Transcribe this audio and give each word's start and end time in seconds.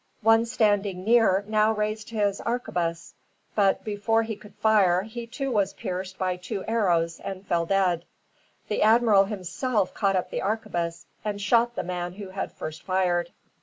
One 0.23 0.47
standing 0.47 1.03
near 1.03 1.45
now 1.47 1.73
raised 1.73 2.09
his 2.09 2.41
arquebus; 2.43 3.13
but 3.53 3.83
before 3.83 4.23
he 4.23 4.35
could 4.35 4.55
fire, 4.55 5.03
he 5.03 5.27
too 5.27 5.51
was 5.51 5.75
pierced 5.75 6.17
by 6.17 6.37
two 6.37 6.65
arrows, 6.67 7.19
and 7.19 7.45
fell 7.45 7.67
dead. 7.67 8.05
The 8.67 8.81
admiral 8.81 9.25
himself 9.25 9.93
caught 9.93 10.15
up 10.15 10.31
the 10.31 10.41
arquebus, 10.41 11.05
and 11.23 11.39
shot 11.39 11.75
the 11.75 11.83
man 11.83 12.13
who 12.13 12.29
had 12.29 12.51
first 12.51 12.81
fired. 12.81 13.31